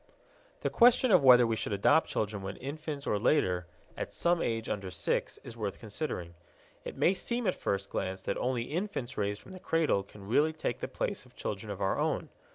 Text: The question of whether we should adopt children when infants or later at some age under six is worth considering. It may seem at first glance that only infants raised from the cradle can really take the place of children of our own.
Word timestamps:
The 0.61 0.71
question 0.71 1.11
of 1.11 1.21
whether 1.23 1.45
we 1.45 1.55
should 1.55 1.73
adopt 1.73 2.09
children 2.09 2.41
when 2.41 2.57
infants 2.57 3.05
or 3.05 3.19
later 3.19 3.67
at 3.95 4.11
some 4.15 4.41
age 4.41 4.67
under 4.67 4.89
six 4.89 5.37
is 5.43 5.55
worth 5.55 5.77
considering. 5.77 6.33
It 6.83 6.97
may 6.97 7.13
seem 7.13 7.45
at 7.45 7.53
first 7.53 7.87
glance 7.87 8.23
that 8.23 8.37
only 8.39 8.63
infants 8.63 9.15
raised 9.15 9.43
from 9.43 9.51
the 9.51 9.59
cradle 9.59 10.01
can 10.01 10.27
really 10.27 10.53
take 10.53 10.79
the 10.79 10.87
place 10.87 11.23
of 11.23 11.35
children 11.35 11.69
of 11.71 11.81
our 11.81 11.99
own. 11.99 12.29